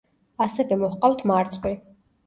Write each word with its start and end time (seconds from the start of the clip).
ასევე 0.45 0.79
მოჰყავთ 0.85 1.23
მარწყვი. 1.33 1.79